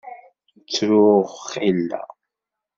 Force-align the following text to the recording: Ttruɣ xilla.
Ttruɣ 0.61 1.27
xilla. 1.49 2.01